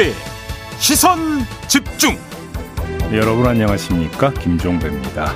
김종배 0.00 0.14
시선 0.78 1.18
집중. 1.68 2.16
여러분 3.12 3.46
안녕하십니까? 3.46 4.30
김종배입니다. 4.32 5.34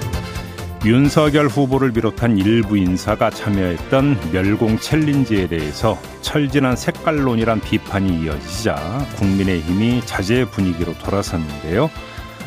윤석열 0.86 1.48
후보를 1.48 1.92
비롯한 1.92 2.38
일부 2.38 2.78
인사가 2.78 3.28
참여했던 3.28 4.32
멸공 4.32 4.78
챌린지에 4.78 5.48
대해서 5.48 5.98
철진한 6.22 6.76
색깔론이란 6.76 7.60
비판이 7.60 8.22
이어지자 8.22 9.06
국민의힘이 9.16 10.00
자제 10.06 10.46
분위기로 10.46 10.96
돌아섰는데요. 10.98 11.90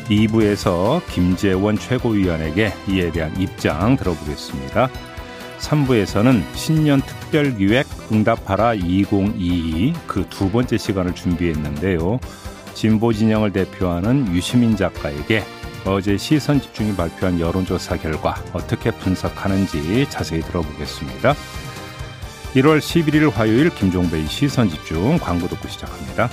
2부에서 0.08 1.00
김재원 1.12 1.78
최고위원에게 1.78 2.72
이에 2.88 3.12
대한 3.12 3.38
입장 3.40 3.96
들어보겠습니다 3.96 4.88
3부에서는 5.60 6.42
신년 6.54 7.00
특별 7.02 7.56
기획 7.56 7.86
응답하라 8.12 8.74
2022 8.74 9.92
그 10.06 10.24
두 10.28 10.50
번째 10.50 10.78
시간을 10.78 11.14
준비했는데요. 11.14 12.20
진보 12.74 13.12
진영을 13.12 13.52
대표하는 13.52 14.32
유시민 14.34 14.76
작가에게 14.76 15.42
어제 15.84 16.16
시선 16.16 16.60
집중이 16.60 16.94
발표한 16.96 17.40
여론조사 17.40 17.96
결과 17.96 18.34
어떻게 18.52 18.90
분석하는지 18.90 20.06
자세히 20.10 20.42
들어보겠습니다. 20.42 21.34
1월 22.54 22.78
11일 22.78 23.30
화요일 23.32 23.70
김종배의 23.70 24.26
시선 24.26 24.68
집중 24.68 25.18
광고 25.18 25.48
듣고 25.48 25.68
시작합니다. 25.68 26.28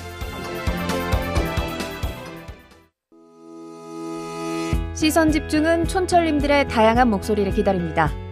시선 4.94 5.32
집중은 5.32 5.88
촌철님들의 5.88 6.68
다양한 6.70 7.10
목소리를 7.10 7.52
기다립니다. 7.54 8.12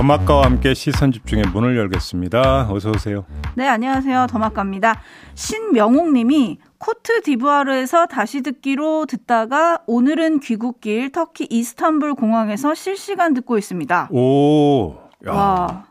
더마카와 0.00 0.46
함께 0.46 0.72
시선 0.72 1.12
집중의 1.12 1.44
문을 1.52 1.76
열겠습니다. 1.76 2.72
어서 2.72 2.88
오세요. 2.88 3.26
네, 3.54 3.68
안녕하세요. 3.68 4.28
더마카입니다. 4.30 4.98
신명옥 5.34 6.12
님이 6.14 6.58
코트 6.78 7.20
디부아르에서 7.20 8.06
다시 8.06 8.40
듣기로 8.40 9.04
듣다가 9.04 9.80
오늘은 9.86 10.40
귀국길 10.40 11.12
터키 11.12 11.46
이스탄불 11.50 12.14
공항에서 12.14 12.74
실시간 12.74 13.34
듣고 13.34 13.58
있습니다. 13.58 14.08
오, 14.10 14.94
야, 15.26 15.32
와, 15.32 15.84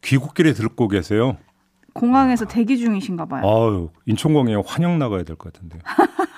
귀국길에 0.00 0.54
듣고 0.54 0.88
계세요. 0.88 1.36
공항에서 1.92 2.46
대기 2.46 2.78
중이신가 2.78 3.26
봐요. 3.26 3.42
아유, 3.44 3.90
인천공항에 4.06 4.54
환영 4.66 4.98
나가야 4.98 5.22
될 5.24 5.36
것 5.36 5.52
같은데요. 5.52 5.82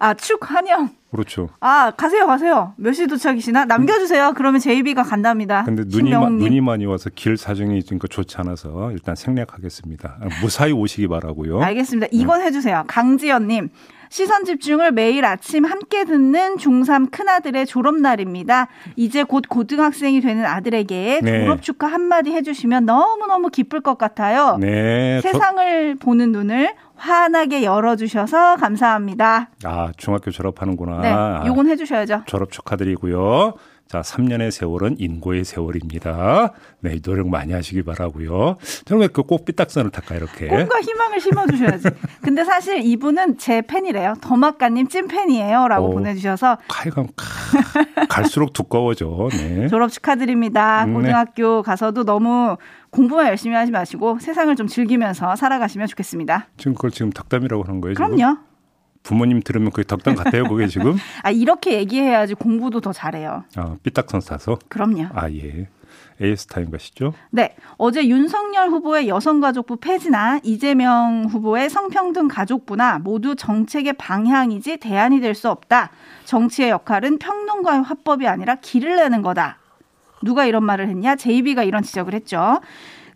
아, 0.00 0.14
축 0.14 0.50
환영. 0.50 0.90
그렇죠. 1.10 1.48
아, 1.60 1.92
가세요, 1.96 2.26
가세요. 2.26 2.74
몇 2.76 2.92
시 2.92 3.06
도착이시나? 3.06 3.66
남겨주세요. 3.66 4.32
그러면 4.36 4.60
제이비가 4.60 5.02
간답니다. 5.04 5.62
근데 5.64 5.84
눈이, 5.86 6.10
마. 6.10 6.28
눈이 6.28 6.60
많이 6.60 6.86
와서 6.86 7.08
길 7.14 7.36
사정이 7.36 7.82
좀 7.84 7.98
좋지 8.00 8.36
않아서 8.38 8.90
일단 8.92 9.14
생략하겠습니다. 9.14 10.16
아, 10.20 10.28
무사히 10.42 10.72
오시기 10.72 11.06
바라고요. 11.08 11.62
알겠습니다. 11.62 12.08
이건 12.10 12.42
해주세요. 12.42 12.84
강지연님. 12.88 13.68
시선 14.10 14.44
집중을 14.44 14.92
매일 14.92 15.24
아침 15.24 15.64
함께 15.64 16.04
듣는 16.04 16.56
중3 16.56 17.10
큰아들의 17.10 17.66
졸업날입니다. 17.66 18.68
이제 18.94 19.24
곧 19.24 19.42
고등학생이 19.48 20.20
되는 20.20 20.44
아들에게 20.44 21.20
네. 21.22 21.40
졸업 21.44 21.62
축하 21.62 21.88
한마디 21.88 22.30
해주시면 22.30 22.84
너무너무 22.84 23.48
기쁠 23.48 23.80
것 23.80 23.98
같아요. 23.98 24.56
네. 24.60 25.20
저- 25.20 25.32
세상을 25.32 25.96
보는 25.96 26.30
눈을 26.30 26.74
환하게 27.04 27.64
열어주셔서 27.64 28.56
감사합니다. 28.56 29.50
아, 29.64 29.92
중학교 29.98 30.30
졸업하는구나. 30.30 31.00
네, 31.00 31.08
아, 31.12 31.42
요건 31.46 31.68
해주셔야죠. 31.68 32.22
졸업 32.26 32.50
축하드리고요. 32.50 33.52
자, 33.86 34.00
3년의 34.00 34.50
세월은 34.50 34.96
인고의 34.98 35.44
세월입니다. 35.44 36.52
네, 36.80 36.98
노력 37.00 37.28
많이 37.28 37.52
하시기 37.52 37.82
바라고요. 37.82 38.56
저는 38.86 39.02
왜그꼭 39.02 39.44
삐딱선을 39.44 39.90
탈까 39.90 40.14
이렇게. 40.14 40.48
꿈과 40.48 40.80
희망을 40.80 41.20
심어주셔야지. 41.20 41.88
근데 42.22 42.44
사실 42.44 42.80
이분은 42.80 43.36
제 43.36 43.60
팬이래요. 43.60 44.14
더마까님 44.22 44.88
찐팬이에요. 44.88 45.68
라고 45.68 45.88
오. 45.88 45.90
보내주셔서 45.92 46.56
하여간 46.68 47.08
가- 47.14 48.06
갈수록 48.08 48.54
두꺼워져. 48.54 49.28
네. 49.32 49.68
졸업 49.68 49.90
축하드립니다. 49.90 50.86
네. 50.86 50.92
고등학교 50.94 51.62
가서도 51.62 52.04
너무 52.04 52.56
공부만 52.94 53.26
열심히 53.26 53.56
하지 53.56 53.72
마시고 53.72 54.18
세상을 54.20 54.54
좀 54.54 54.68
즐기면서 54.68 55.34
살아가시면 55.34 55.88
좋겠습니다. 55.88 56.46
지금 56.56 56.74
그걸 56.74 56.92
지금 56.92 57.10
덕담이라고 57.10 57.64
하는 57.64 57.80
거예요. 57.80 57.94
지금? 57.94 58.16
그럼요. 58.16 58.36
부모님 59.02 59.42
들으면 59.42 59.70
그게 59.70 59.82
덕담 59.86 60.14
같아요, 60.14 60.44
그게 60.44 60.66
지금? 60.68 60.96
아, 61.22 61.30
이렇게 61.30 61.74
얘기해야지 61.74 62.34
공부도 62.34 62.80
더 62.80 62.92
잘해요. 62.92 63.44
아, 63.56 63.76
삐딱선 63.82 64.20
사서? 64.20 64.58
그럼요. 64.68 65.08
아, 65.12 65.28
예. 65.30 65.68
AS 66.22 66.46
타임 66.46 66.70
가시죠? 66.70 67.12
네. 67.30 67.56
어제 67.76 68.06
윤석열 68.06 68.68
후보의 68.70 69.08
여성가족부 69.08 69.76
폐지나 69.76 70.38
이재명 70.44 71.26
후보의 71.28 71.68
성평등 71.70 72.28
가족부나 72.28 73.00
모두 73.00 73.34
정책의 73.34 73.94
방향이지 73.94 74.76
대안이 74.78 75.20
될 75.20 75.34
수 75.34 75.50
없다. 75.50 75.90
정치의 76.24 76.70
역할은 76.70 77.18
평론가의 77.18 77.82
화법이 77.82 78.26
아니라 78.28 78.54
길을 78.56 78.96
내는 78.96 79.22
거다. 79.22 79.58
누가 80.24 80.46
이런 80.46 80.64
말을 80.64 80.88
했냐? 80.88 81.16
JB가 81.16 81.62
이런 81.62 81.82
지적을 81.82 82.14
했죠. 82.14 82.60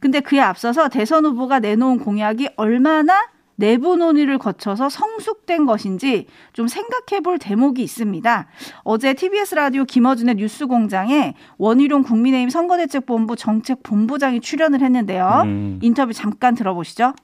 근데 0.01 0.21
그에 0.21 0.41
앞서서 0.41 0.89
대선 0.89 1.25
후보가 1.25 1.59
내놓은 1.61 1.99
공약이 1.99 2.51
얼마나 2.57 3.27
내부 3.57 3.97
논의를 3.97 4.39
거쳐서 4.39 4.89
성숙된 4.89 5.67
것인지 5.67 6.27
좀 6.53 6.69
생각해 6.69 7.21
볼 7.25 7.39
대목이 7.39 7.83
있습니다. 7.83 8.47
어제 8.85 9.15
TBS 9.15 9.57
라디오 9.57 9.85
김어준의 9.85 10.37
뉴스 10.37 10.69
공장에 10.69 11.35
원희룡 11.59 12.05
국민의힘 12.05 12.51
선거대책본부 12.51 13.35
정책본부장이 13.35 14.41
출연을 14.41 14.81
했는데요. 14.81 15.43
음. 15.45 15.79
인터뷰 15.83 16.13
잠깐 16.13 16.55
들어보시죠. 16.55 17.15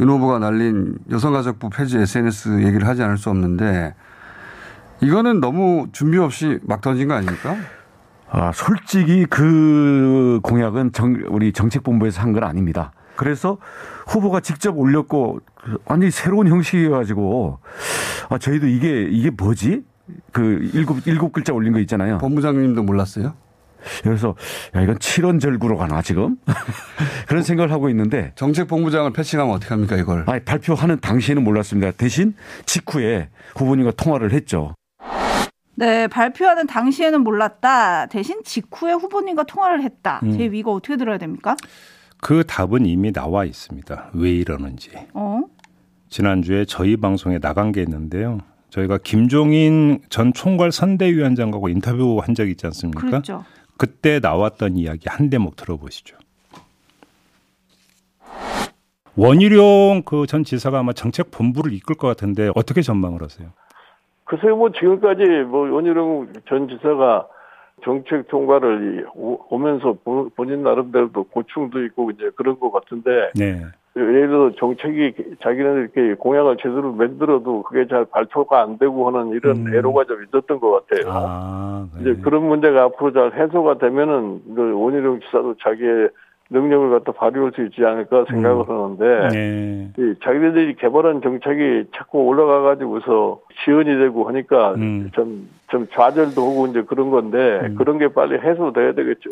윤 0.00 0.08
후보가 0.08 0.38
날린 0.38 0.98
여성가족부 1.10 1.68
폐지 1.70 1.98
SNS 1.98 2.64
얘기를 2.64 2.88
하지 2.88 3.02
않을 3.02 3.18
수 3.18 3.28
없는데 3.28 3.94
이거는 5.00 5.40
너무 5.40 5.86
준비 5.92 6.18
없이 6.18 6.58
막 6.62 6.80
던진 6.80 7.08
거 7.08 7.14
아닙니까? 7.14 7.56
아, 8.30 8.50
솔직히 8.52 9.26
그 9.26 10.40
공약은 10.42 10.92
정, 10.92 11.16
우리 11.28 11.52
정책본부에서 11.52 12.20
한 12.20 12.32
건 12.32 12.44
아닙니다. 12.44 12.92
그래서 13.16 13.58
후보가 14.08 14.40
직접 14.40 14.76
올렸고 14.76 15.38
완전히 15.84 16.10
새로운 16.10 16.48
형식이어가지고 16.48 17.58
아, 18.30 18.38
저희도 18.38 18.66
이게 18.66 19.02
이게 19.08 19.30
뭐지? 19.30 19.82
그 20.32 20.68
일곱 20.74 21.06
일곱 21.06 21.32
글자 21.32 21.52
올린 21.52 21.72
거 21.72 21.78
있잖아요. 21.80 22.18
본부장님도 22.18 22.82
몰랐어요? 22.82 23.34
그래서 24.02 24.34
야 24.74 24.80
이건 24.80 24.98
칠원절구로 24.98 25.76
가나 25.76 26.02
지금 26.02 26.36
그런 27.28 27.42
생각을 27.42 27.70
하고 27.70 27.88
있는데 27.90 28.32
정책 28.34 28.66
본부장을 28.66 29.12
패싱하면 29.12 29.54
어떻게 29.54 29.68
합니까 29.74 29.96
이걸? 29.96 30.24
아, 30.26 30.40
발표하는 30.44 30.98
당시에는 31.00 31.44
몰랐습니다. 31.44 31.92
대신 31.92 32.34
직후에 32.66 33.28
후보님과 33.56 33.92
통화를 33.92 34.32
했죠. 34.32 34.74
네, 35.76 36.06
발표하는 36.06 36.66
당시에는 36.66 37.22
몰랐다. 37.22 38.06
대신 38.06 38.42
직후에 38.44 38.92
후보님과 38.92 39.44
통화를 39.44 39.82
했다. 39.82 40.20
음. 40.22 40.36
제 40.36 40.44
이거 40.44 40.72
어떻게 40.72 40.96
들어야 40.96 41.18
됩니까? 41.18 41.56
그 42.20 42.44
답은 42.46 42.86
이미 42.86 43.12
나와 43.12 43.44
있습니다. 43.44 44.10
왜 44.14 44.30
이러는지. 44.30 44.90
어? 45.12 45.42
지난주에 46.08 46.64
저희 46.64 46.96
방송에 46.96 47.38
나간 47.38 47.72
게 47.72 47.82
있는데요. 47.82 48.38
저희가 48.70 48.98
김종인 49.02 50.00
전 50.10 50.32
총괄 50.32 50.72
선대위원장하고 50.72 51.68
인터뷰한 51.68 52.34
적이 52.34 52.52
있지 52.52 52.66
않습니까? 52.66 53.00
그렇죠. 53.06 53.44
그때 53.76 54.20
나왔던 54.20 54.76
이야기 54.76 55.08
한 55.08 55.28
대목 55.30 55.56
들어보시죠. 55.56 56.16
원희룡 59.16 60.02
그 60.04 60.26
전 60.26 60.42
지사가 60.44 60.80
아마 60.80 60.92
정책 60.92 61.30
본부를 61.30 61.72
이끌 61.72 61.96
것 61.96 62.08
같은데 62.08 62.50
어떻게 62.54 62.82
전망을 62.82 63.22
하세요? 63.22 63.52
글쎄요, 64.24 64.56
뭐 64.56 64.70
지금까지 64.70 65.22
뭐 65.46 65.70
원희룡 65.70 66.28
전 66.48 66.68
지사가 66.68 67.26
정책 67.82 68.28
오- 69.14 69.38
오면서 69.50 69.96
본- 70.04 70.30
본인 70.36 70.62
나름대로도 70.62 71.24
고충도 71.24 71.84
있고 71.84 72.10
이제 72.12 72.30
그런 72.36 72.58
것 72.58 72.72
같은데 72.72 73.30
네. 73.34 73.60
예를 73.96 74.28
들어 74.28 74.50
정책이 74.58 75.36
자기네들 75.40 75.90
이렇게 75.94 76.14
공약을 76.14 76.56
제대로 76.56 76.92
만들어도 76.92 77.62
그게 77.62 77.86
잘 77.86 78.04
발표가 78.06 78.62
안 78.62 78.78
되고 78.78 79.06
하는 79.06 79.30
이런 79.32 79.66
음. 79.68 79.74
애로가 79.74 80.04
좀 80.04 80.22
있었던 80.24 80.58
것 80.58 80.86
같아요. 80.88 81.12
아, 81.14 81.86
네. 81.94 82.00
이제 82.10 82.20
그런 82.22 82.44
문제가 82.48 82.84
앞으로 82.84 83.12
잘 83.12 83.32
해소가 83.34 83.78
되면은 83.78 84.54
그 84.54 84.72
원희룡 84.80 85.20
지사도 85.20 85.54
자기의 85.62 86.08
능력을 86.50 86.90
갖다 86.90 87.12
발휘할 87.12 87.52
수 87.54 87.64
있지 87.64 87.84
않을까 87.84 88.26
생각을 88.28 88.66
음. 88.68 88.98
하는데 88.98 89.28
네. 89.28 89.92
이 89.96 90.14
자기들이 90.22 90.76
개발한 90.76 91.22
정책이 91.22 91.90
자꾸 91.96 92.18
올라가 92.18 92.60
가지고서 92.62 93.40
지연이 93.64 93.96
되고 93.96 94.28
하니까 94.28 94.74
음. 94.74 95.10
좀, 95.14 95.48
좀 95.68 95.86
좌절도 95.92 96.42
하고 96.42 96.66
이제 96.66 96.82
그런 96.82 97.10
건데 97.10 97.38
음. 97.38 97.74
그런 97.76 97.98
게 97.98 98.08
빨리 98.08 98.38
해소돼야 98.38 98.92
되겠죠. 98.94 99.30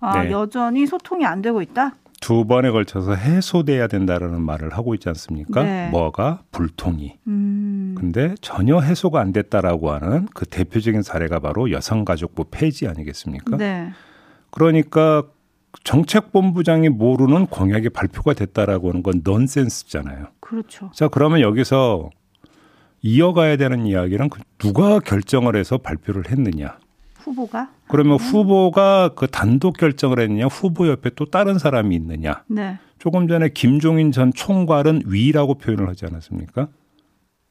아, 0.00 0.22
네. 0.22 0.30
여전히 0.30 0.86
소통이 0.86 1.24
안 1.24 1.42
되고 1.42 1.62
있다? 1.62 1.94
두 2.20 2.44
번에 2.44 2.70
걸쳐서 2.70 3.14
해소돼야 3.14 3.86
된다라는 3.86 4.42
말을 4.42 4.70
하고 4.70 4.92
있지 4.92 5.08
않습니까? 5.08 5.62
네. 5.62 5.88
뭐가 5.90 6.42
불통이. 6.52 7.18
음. 7.26 7.94
근데 7.98 8.34
전혀 8.42 8.78
해소가 8.78 9.20
안 9.20 9.32
됐다라고 9.32 9.90
하는 9.90 10.26
그 10.34 10.44
대표적인 10.44 11.02
사례가 11.02 11.40
바로 11.40 11.70
여성가족부 11.70 12.44
폐지 12.50 12.86
아니겠습니까? 12.86 13.56
네. 13.56 13.90
그러니까 14.50 15.24
정책본부장이 15.84 16.88
모르는 16.88 17.46
공약이 17.46 17.90
발표가 17.90 18.34
됐다라고 18.34 18.90
하는 18.90 19.02
건 19.02 19.22
넌센스잖아요. 19.24 20.26
그렇죠. 20.40 20.90
자, 20.94 21.08
그러면 21.08 21.40
여기서 21.40 22.10
이어가야 23.02 23.56
되는 23.56 23.86
이야기는 23.86 24.28
그 24.28 24.40
누가 24.58 24.98
결정을 24.98 25.56
해서 25.56 25.78
발표를 25.78 26.30
했느냐. 26.30 26.78
후보가? 27.18 27.70
그러면 27.88 28.18
후보가 28.18 29.10
그 29.14 29.26
단독 29.26 29.76
결정을 29.76 30.20
했느냐, 30.20 30.46
후보 30.46 30.88
옆에 30.88 31.10
또 31.16 31.26
다른 31.26 31.58
사람이 31.58 31.94
있느냐. 31.94 32.42
네. 32.46 32.78
조금 32.98 33.28
전에 33.28 33.48
김종인 33.48 34.12
전 34.12 34.32
총괄은 34.32 35.02
위라고 35.06 35.54
표현을 35.54 35.88
하지 35.88 36.04
않았습니까? 36.06 36.68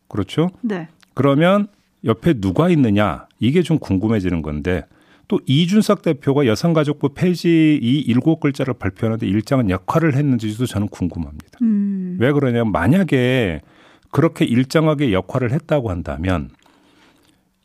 그렇죠? 0.08 0.50
네. 0.62 0.88
그러면 1.14 1.68
옆에 2.06 2.34
누가 2.34 2.70
있느냐 2.70 3.28
이게 3.40 3.62
좀 3.62 3.80
궁금해지는 3.80 4.42
건데 4.42 4.86
또 5.30 5.40
이준석 5.46 6.02
대표가 6.02 6.48
여성가족부 6.48 7.10
폐지 7.14 7.80
이 7.82 8.00
일곱 8.00 8.40
글자를 8.40 8.74
발표하는데 8.74 9.26
일정한 9.28 9.70
역할을 9.70 10.16
했는지도 10.16 10.66
저는 10.66 10.88
궁금합니다. 10.90 11.60
음. 11.62 12.18
왜 12.20 12.32
그러냐면 12.32 12.72
만약에 12.72 13.62
그렇게 14.10 14.44
일정하게 14.44 15.14
역할을 15.14 15.52
했다고 15.52 15.92
한다면 15.92 16.50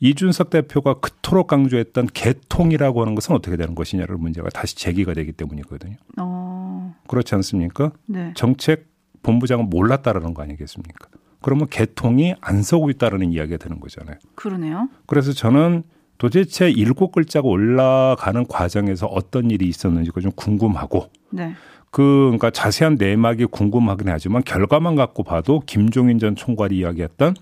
이준석 0.01 0.51
대표가 0.51 1.01
그토록 1.01 1.47
강조했던 1.47 2.09
개통이라고 2.13 3.01
하는 3.01 3.15
것은 3.15 3.35
어떻게 3.35 3.57
되는 3.57 3.75
것이냐를 3.75 4.19
문제가 4.19 4.51
다시 4.51 4.77
제기가 4.77 5.15
되기 5.15 5.33
때문이거든요. 5.33 5.97
어. 6.19 6.95
그렇지 7.09 7.35
않습니까? 7.37 7.93
네. 8.05 8.35
정책 8.37 8.89
본부장은 9.23 9.71
몰랐다라는 9.71 10.35
거 10.35 10.43
아니겠습니까? 10.43 11.09
그러면 11.41 11.67
개통이 11.71 12.35
안 12.43 12.63
서고 12.63 12.91
있다라는 12.91 13.33
이야기가 13.33 13.57
되는 13.57 13.81
거잖아요. 13.81 14.19
그러네요. 14.35 14.91
그래서 15.07 15.33
저는 15.33 15.85
도대체 16.19 16.71
일곱 16.71 17.13
글자가 17.13 17.49
올라가는 17.49 18.47
과정에서 18.47 19.07
어떤 19.07 19.51
일이 19.51 19.69
있었는지가 19.69 20.21
좀 20.21 20.33
궁금하고 20.33 21.11
네. 21.31 21.55
그 21.91 22.23
그러니까 22.25 22.51
자세한 22.51 22.97
내막이 22.97 23.47
궁금하긴 23.47 24.09
하지만 24.09 24.43
결과만 24.43 24.97
갖고 24.97 25.23
봐도 25.23 25.61
김종인 25.61 26.19
전 26.19 26.35
총괄이 26.35 26.79
이야기했던 26.79 27.35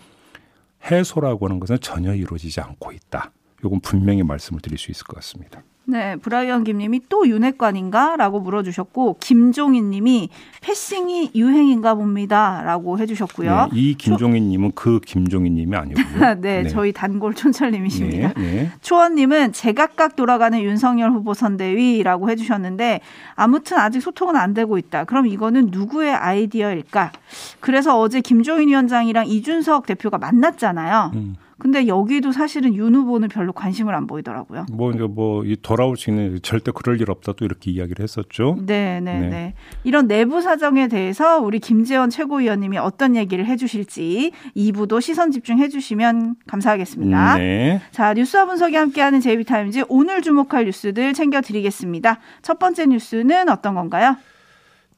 해소라고 0.91 1.47
하는 1.47 1.61
것은 1.61 1.79
전혀 1.81 2.15
이루어지지 2.15 2.61
않고 2.61 2.93
있다. 2.93 3.31
이건 3.65 3.81
분명히 3.81 4.23
말씀을 4.23 4.61
드릴 4.61 4.79
수 4.79 4.91
있을 4.91 5.07
것 5.07 5.17
같습니다. 5.17 5.63
네, 5.85 6.15
브라이언 6.17 6.63
김님이 6.63 7.01
또 7.09 7.29
윤핵관인가 7.29 8.17
라고 8.17 8.39
물어주셨고 8.41 9.17
김종인 9.19 9.91
님이 9.91 10.29
패싱이 10.61 11.33
유행인가 11.35 11.95
봅니다 11.95 12.63
라고 12.65 12.99
해주셨고요. 12.99 13.69
네, 13.73 13.81
이 13.81 13.95
김종인 13.95 14.49
님은 14.49 14.73
그 14.77 15.01
김종인 15.01 15.55
님이 15.55 15.77
아니고요. 15.77 16.35
네, 16.41 16.69
저희 16.69 16.93
단골 16.93 17.35
촌철님이십니다. 17.35 18.33
네, 18.35 18.41
네. 18.41 18.71
초원 18.81 19.17
님은 19.17 19.53
제각각 19.53 20.15
돌아가는 20.15 20.61
윤석열 20.61 21.11
후보 21.11 21.35
선대위라고 21.35 22.31
해주셨는데 22.31 23.01
아무튼 23.35 23.79
아직 23.79 24.01
소통은 24.01 24.37
안 24.37 24.55
되고 24.55 24.79
있다. 24.79 25.05
그럼 25.05 25.27
이거는 25.27 25.69
누구의 25.73 26.15
아이디어일까? 26.15 27.11
그래서 27.59 27.99
어제 27.99 28.21
김종인 28.21 28.69
위원장이랑 28.69 29.27
이준석 29.27 29.87
대표가 29.87 30.19
만났잖아요. 30.19 31.11
음. 31.15 31.37
근데 31.63 31.87
여기도 31.87 32.33
사실은 32.33 32.75
윤 32.75 32.93
후보는 32.97 33.29
별로 33.29 33.53
관심을 33.53 33.95
안 33.95 34.09
보이더라고요. 34.09 34.67
뭐 34.73 34.91
이제 34.91 35.05
뭐이 35.05 35.59
돌아올 35.63 35.97
수 35.97 36.11
있는 36.11 36.41
절대 36.43 36.73
그럴 36.75 37.01
일 37.01 37.09
없다 37.09 37.35
또 37.35 37.45
이렇게 37.45 37.71
이야기를 37.71 38.03
했었죠. 38.03 38.57
네, 38.67 38.99
네, 39.01 39.21
네. 39.21 39.29
네. 39.29 39.55
이런 39.85 40.09
내부 40.09 40.41
사정에 40.41 40.89
대해서 40.89 41.39
우리 41.39 41.61
김재원 41.61 42.11
최고위원님이 42.11 42.79
어떤 42.79 43.15
얘기를 43.15 43.47
해주실지 43.47 44.33
2부도 44.57 45.01
시선 45.01 45.31
집중해 45.31 45.69
주시면 45.69 46.35
감사하겠습니다. 46.49 47.37
네. 47.37 47.81
자, 47.93 48.13
뉴스와 48.13 48.47
분석이 48.47 48.75
함께하는 48.75 49.21
제이비타임즈 49.21 49.85
오늘 49.89 50.21
주목할 50.21 50.65
뉴스들 50.65 51.13
챙겨드리겠습니다. 51.13 52.19
첫 52.43 52.59
번째 52.59 52.87
뉴스는 52.87 53.49
어떤 53.49 53.77
건가요? 53.77 54.17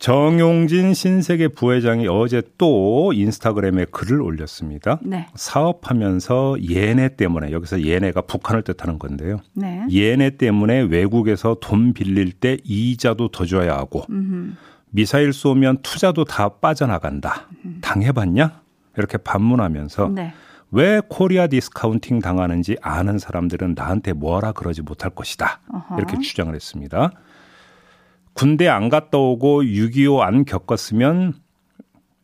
정용진 0.04 0.92
신세계 0.92 1.48
부회장이 1.48 2.08
어제 2.08 2.42
또 2.58 3.14
인스타그램에 3.14 3.86
글을 3.86 4.20
올렸습니다. 4.20 5.00
네, 5.02 5.28
사업하면서 5.34 6.58
예내 6.68 7.16
때문에 7.16 7.52
여기서 7.52 7.80
예내가 7.80 8.20
북한을 8.20 8.60
뜻하는 8.64 8.98
건데요. 8.98 9.40
네. 9.54 9.82
예내 9.90 10.36
때문에 10.36 10.82
외국에서 10.82 11.56
돈 11.58 11.94
빌릴 11.94 12.32
때 12.32 12.58
이자도 12.64 13.28
더 13.28 13.46
줘야 13.46 13.76
하고 13.78 14.02
음흠. 14.10 14.52
미사일 14.90 15.32
쏘면 15.32 15.78
투자도 15.80 16.26
다 16.26 16.50
빠져나간다. 16.50 17.48
당해봤냐? 17.80 18.60
이렇게 18.98 19.16
반문하면서 19.16 20.10
네. 20.14 20.34
왜 20.70 21.00
Korea 21.08 21.46
discounting 21.46 22.19
당하는지 22.18 22.76
아는 22.82 23.18
사람들은 23.18 23.72
나한테 23.74 24.12
뭐라 24.12 24.52
그러지 24.52 24.82
못할 24.82 25.12
것이다. 25.12 25.60
어허. 25.72 25.96
이렇게 25.96 26.18
주장을 26.18 26.54
했습니다. 26.54 27.10
군대 28.34 28.69
안 28.69 28.88
갔다 28.88 29.19
오고 29.19 29.62
6.25 29.62 30.20
안 30.20 30.44
겪었으면 30.44 31.34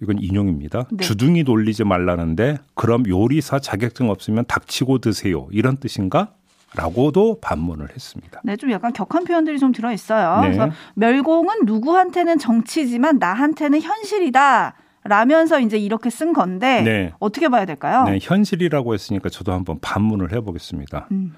이건 0.03 0.19
인용입니다. 0.21 0.87
네. 0.91 1.05
주둥이 1.05 1.45
돌리지 1.45 1.85
말라는데 1.85 2.59
그럼 2.75 3.07
요리사 3.09 3.59
자격증 3.59 4.11
없으면 4.11 4.45
닥치고 4.47 4.99
드세요. 4.99 5.49
이런 5.53 5.77
뜻인가? 5.77 6.33
라고도 6.75 7.41
반문을 7.41 7.91
했습니다. 7.91 8.41
네, 8.45 8.57
좀 8.57 8.71
약간 8.71 8.93
격한 8.93 9.25
표현들이 9.25 9.59
좀 9.59 9.73
들어 9.73 9.93
있어요. 9.93 10.41
네. 10.41 10.53
그래서 10.53 10.71
멸공은 10.95 11.65
누구한테는 11.65 12.39
정치지만 12.39 13.19
나한테는 13.19 13.81
현실이다. 13.81 14.75
라면서 15.03 15.61
이제 15.61 15.79
이렇게 15.79 16.11
쓴 16.11 16.33
건데 16.33 16.83
네. 16.83 17.13
어떻게 17.19 17.49
봐야 17.49 17.65
될까요? 17.65 18.05
네, 18.05 18.19
현실이라고 18.21 18.95
했으니까 18.95 19.31
저도 19.31 19.53
한번 19.53 19.79
반문을 19.81 20.33
해보겠습니다. 20.33 21.09
음. 21.11 21.35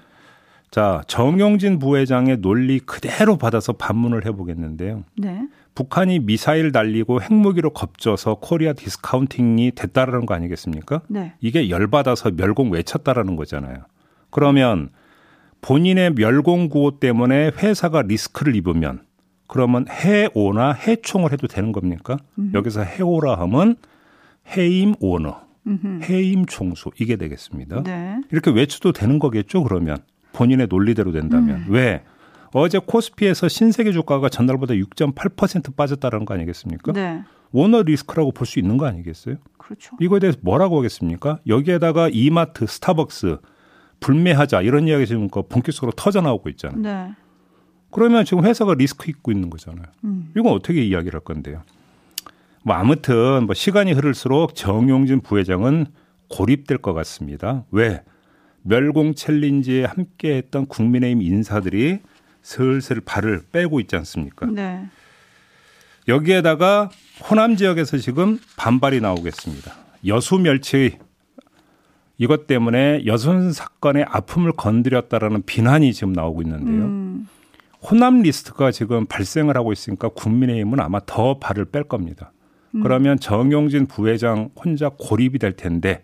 자, 0.73 1.03
정용진 1.05 1.77
부회장의 1.77 2.37
논리 2.37 2.79
그대로 2.79 3.37
받아서 3.37 3.73
반문을 3.73 4.25
해보겠는데요. 4.25 5.03
네. 5.15 5.47
북한이 5.75 6.17
미사일 6.17 6.71
날리고 6.71 7.21
핵무기로 7.21 7.73
겁줘서 7.73 8.39
Korea 8.41 8.73
discounting이 8.73 9.73
됐다라는 9.75 10.25
거 10.25 10.33
아니겠습니까? 10.33 11.03
네. 11.09 11.35
이게 11.41 11.69
열받아서 11.69 12.31
멸공 12.31 12.71
외쳤다라는 12.71 13.35
거잖아요. 13.35 13.83
그러면 14.31 14.89
본인의 15.61 16.15
멸공 16.15 16.69
구호 16.69 16.99
때문에 16.99 17.51
회사가 17.55 18.01
리스크를 18.01 18.55
입으면 18.55 19.03
그러면 19.45 19.85
해오나 19.87 20.71
해총을 20.71 21.31
해도 21.33 21.45
되는 21.45 21.71
겁니까? 21.71 22.17
여기서 22.55 22.81
해오라 22.81 23.35
하면 23.41 23.75
해임 24.57 24.95
오너, 24.99 25.39
음흠. 25.67 25.99
해임 26.09 26.47
총수 26.47 26.89
이게 26.99 27.15
되겠습니다. 27.15 27.83
네. 27.83 28.21
이렇게 28.31 28.49
외쳐도 28.49 28.91
되는 28.91 29.19
거겠죠, 29.19 29.61
그러면. 29.61 29.97
본인의 30.33 30.67
논리대로 30.69 31.11
된다면. 31.11 31.65
왜? 31.69 32.03
어제 32.53 32.79
코스피에서 32.79 33.47
신세계 33.47 33.91
주가가 33.93 34.29
전날보다 34.29 34.73
6.8% 34.75 35.75
빠졌다는 35.75 36.25
거 36.25 36.33
아니겠습니까? 36.33 36.91
네. 36.91 37.23
오너 37.51 37.83
리스크라고 37.83 38.31
볼 38.31 38.45
수 38.45 38.59
있는 38.59 38.77
거 38.77 38.85
아니겠어요? 38.85 39.35
그렇죠. 39.57 39.95
이거에 39.99 40.19
대해서 40.19 40.37
뭐라고 40.41 40.77
하겠습니까? 40.77 41.39
여기에다가 41.47 42.09
이마트, 42.11 42.65
스타벅스 42.67 43.37
불매하자 43.99 44.61
이런 44.61 44.87
이야기 44.87 45.07
지금 45.07 45.29
그 45.29 45.43
본격적으로 45.43 45.93
터져 45.95 46.21
나오고 46.21 46.49
있잖아요. 46.49 46.81
네. 46.81 47.13
그러면 47.91 48.25
지금 48.25 48.43
회사가 48.43 48.73
리스크 48.73 49.09
입고 49.09 49.31
있는 49.31 49.49
거잖아요. 49.49 49.85
음. 50.03 50.31
이건 50.35 50.51
어떻게 50.53 50.83
이야기를 50.83 51.13
할 51.13 51.21
건데요? 51.23 51.61
뭐 52.63 52.75
아무튼 52.75 53.45
뭐 53.45 53.53
시간이 53.53 53.93
흐를수록 53.93 54.55
정용진 54.55 55.21
부회장은 55.21 55.85
고립될 56.29 56.79
것 56.79 56.93
같습니다. 56.93 57.65
왜? 57.71 58.01
멸공 58.63 59.13
챌린지에 59.13 59.85
함께했던 59.85 60.65
국민의힘 60.67 61.21
인사들이 61.21 61.99
슬슬 62.41 63.01
발을 63.01 63.43
빼고 63.51 63.79
있지 63.81 63.95
않습니까? 63.97 64.47
네. 64.47 64.85
여기에다가 66.07 66.89
호남 67.29 67.55
지역에서 67.55 67.97
지금 67.97 68.39
반발이 68.57 68.99
나오겠습니다. 69.01 69.73
여수 70.07 70.37
멸치 70.37 70.97
이것 72.17 72.47
때문에 72.47 73.05
여순 73.05 73.53
사건의 73.53 74.05
아픔을 74.07 74.51
건드렸다라는 74.53 75.43
비난이 75.43 75.93
지금 75.93 76.13
나오고 76.13 76.41
있는데요. 76.41 76.85
음. 76.85 77.27
호남 77.81 78.21
리스트가 78.21 78.71
지금 78.71 79.05
발생을 79.05 79.57
하고 79.57 79.73
있으니까 79.73 80.09
국민의힘은 80.09 80.79
아마 80.79 80.99
더 81.05 81.39
발을 81.39 81.65
뺄 81.65 81.83
겁니다. 81.83 82.31
그러면 82.81 83.19
정용진 83.19 83.85
부회장 83.85 84.49
혼자 84.55 84.89
고립이 84.89 85.37
될 85.37 85.55
텐데 85.55 86.03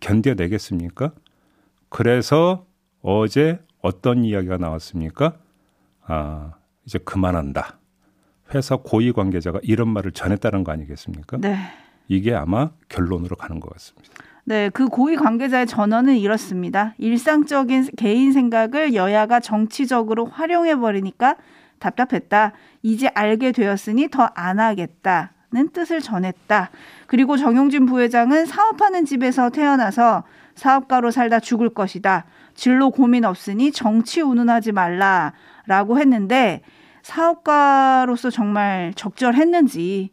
견뎌내겠습니까? 0.00 1.12
그래서 1.88 2.66
어제 3.02 3.60
어떤 3.82 4.24
이야기가 4.24 4.56
나왔습니까? 4.56 5.34
아, 6.06 6.52
이제 6.84 6.98
그만한다. 6.98 7.78
회사 8.54 8.76
고위 8.76 9.12
관계자가 9.12 9.60
이런 9.62 9.88
말을 9.88 10.12
전했다는 10.12 10.64
거 10.64 10.72
아니겠습니까? 10.72 11.38
네. 11.38 11.56
이게 12.08 12.34
아마 12.34 12.70
결론으로 12.88 13.36
가는 13.36 13.58
것 13.60 13.72
같습니다. 13.72 14.12
네, 14.44 14.70
그 14.70 14.86
고위 14.86 15.16
관계자의 15.16 15.66
전언은 15.66 16.16
이렇습니다. 16.16 16.94
일상적인 16.98 17.88
개인 17.96 18.32
생각을 18.32 18.94
여야가 18.94 19.40
정치적으로 19.40 20.26
활용해 20.26 20.76
버리니까 20.76 21.36
답답했다. 21.80 22.52
이제 22.82 23.08
알게 23.08 23.50
되었으니 23.50 24.08
더 24.08 24.28
안 24.34 24.60
하겠다 24.60 25.32
는 25.52 25.68
뜻을 25.70 26.00
전했다. 26.00 26.70
그리고 27.06 27.36
정용진 27.36 27.86
부회장은 27.86 28.46
사업하는 28.46 29.04
집에서 29.04 29.48
태어나서 29.50 30.24
사업가로 30.56 31.10
살다 31.10 31.40
죽을 31.40 31.70
것이다. 31.70 32.24
진로 32.54 32.90
고민 32.90 33.24
없으니 33.24 33.70
정치 33.70 34.20
운운하지 34.20 34.72
말라 34.72 35.32
라고 35.66 35.98
했는데 35.98 36.62
사업가로서 37.02 38.30
정말 38.30 38.92
적절했는지 38.96 40.10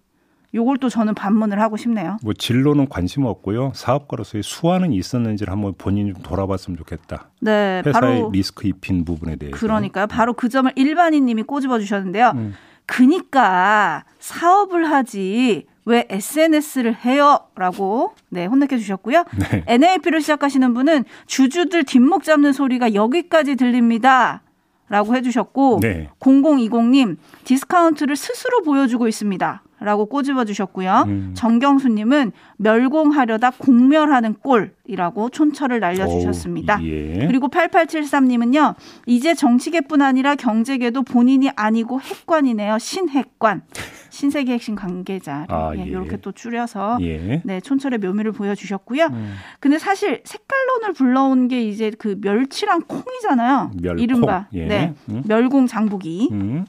요걸 0.53 0.77
또 0.77 0.87
저는 0.87 1.15
반문을 1.15 1.59
하고 1.59 1.77
싶네요. 1.77 2.17
뭐 2.21 2.33
진로는 2.33 2.87
관심 2.87 3.25
없고요. 3.25 3.71
사업가로서의 3.73 4.43
수완은 4.43 4.93
있었는지를 4.93 5.51
한번 5.51 5.73
본인이 5.75 6.13
좀 6.13 6.21
돌아봤으면 6.21 6.77
좋겠다. 6.77 7.31
네, 7.41 7.81
회사의 7.83 7.93
바로 7.93 8.29
리스크 8.31 8.67
입힌 8.67 9.03
부분에 9.03 9.37
대해서. 9.37 9.57
그러니까요. 9.57 10.05
바로 10.05 10.33
그 10.33 10.49
점을 10.49 10.71
일반인님이 10.75 11.43
꼬집어 11.43 11.79
주셨는데요. 11.79 12.33
음. 12.35 12.53
그니까 12.85 14.05
사업을 14.19 14.91
하지 14.91 15.65
왜 15.85 16.05
SNS를 16.09 16.95
해요?라고 17.03 18.13
네 18.29 18.45
혼내켜 18.45 18.77
주셨고요. 18.77 19.25
네. 19.51 19.63
NAP를 19.67 20.21
시작하시는 20.21 20.73
분은 20.73 21.05
주주들 21.27 21.83
뒷목 21.83 22.23
잡는 22.23 22.53
소리가 22.53 22.93
여기까지 22.93 23.55
들립니다. 23.55 24.41
라고 24.89 25.15
해주셨고 25.15 25.79
네. 25.81 26.09
0020님 26.19 27.17
디스카운트를 27.45 28.15
스스로 28.15 28.61
보여주고 28.61 29.07
있습니다. 29.07 29.63
라고 29.83 30.05
꼬집어 30.05 30.45
주셨고요. 30.45 31.03
음. 31.07 31.33
정경수님은 31.35 32.31
멸공하려다 32.55 33.51
공멸하는 33.57 34.35
꼴이라고 34.35 35.29
촌철을 35.29 35.81
날려주셨습니다. 35.81 36.77
어우, 36.77 36.85
예. 36.85 37.27
그리고 37.27 37.49
8873님은요, 37.49 38.75
이제 39.07 39.33
정치계뿐 39.33 40.01
아니라 40.01 40.35
경제계도 40.35 41.03
본인이 41.03 41.49
아니고 41.57 41.99
핵관이네요. 41.99 42.77
신핵관. 42.79 43.63
신세계 44.13 44.53
핵심 44.53 44.75
관계자. 44.75 45.45
아, 45.49 45.71
예, 45.75 45.79
예. 45.79 45.83
이렇게 45.85 46.17
또 46.17 46.31
줄여서 46.31 46.99
예. 47.01 47.41
네, 47.43 47.59
촌철의 47.59 47.97
묘미를 47.97 48.31
보여주셨고요. 48.31 49.07
음. 49.07 49.33
근데 49.59 49.79
사실 49.79 50.21
색깔론을 50.23 50.93
불러온 50.93 51.47
게 51.47 51.63
이제 51.63 51.91
그 51.97 52.17
멸치랑 52.21 52.81
콩이잖아요. 52.87 53.71
멸콩. 53.81 54.03
이른바 54.03 54.47
예. 54.53 54.65
네, 54.67 54.93
음. 55.09 55.23
멸공 55.25 55.65
장보기. 55.65 56.29
음. 56.31 56.65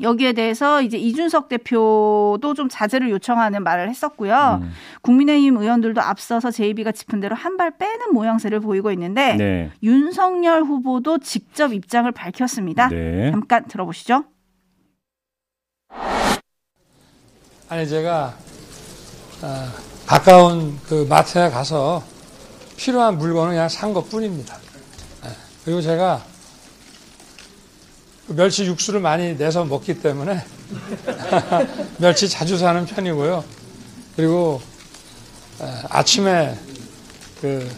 여기에 0.00 0.32
대해서 0.32 0.80
이제 0.80 0.96
이준석 0.96 1.48
대표도 1.48 2.54
좀 2.56 2.68
자제를 2.70 3.10
요청하는 3.10 3.64
말을 3.64 3.90
했었고요. 3.90 4.60
음. 4.62 4.70
국민의힘 5.02 5.56
의원들도 5.58 6.00
앞서서 6.00 6.50
제이비가 6.50 6.92
짚은 6.92 7.20
대로 7.20 7.34
한 7.36 7.56
발 7.58 7.72
빼는 7.76 8.12
모양새를 8.14 8.60
보이고 8.60 8.92
있는데 8.92 9.34
네. 9.34 9.70
윤석열 9.82 10.62
후보도 10.62 11.18
직접 11.18 11.74
입장을 11.74 12.10
밝혔습니다. 12.12 12.88
네. 12.88 13.30
잠깐 13.32 13.66
들어보시죠. 13.66 14.24
아니 17.70 17.86
제가 17.86 18.34
어, 19.42 19.68
가까운 20.06 20.80
그 20.88 21.04
마트에 21.06 21.50
가서 21.50 22.02
필요한 22.78 23.18
물건을 23.18 23.50
그냥 23.50 23.68
산 23.68 23.92
것뿐입니다. 23.92 24.58
예. 25.26 25.30
그리고 25.66 25.82
제가 25.82 26.24
그 28.26 28.34
멸치 28.34 28.64
육수를 28.64 29.00
많이 29.00 29.36
내서 29.36 29.66
먹기 29.66 30.00
때문에 30.00 30.42
멸치 31.98 32.26
자주 32.30 32.56
사는 32.56 32.86
편이고요. 32.86 33.44
그리고 34.16 34.62
에, 35.60 35.66
아침에 35.90 36.58
그 37.42 37.70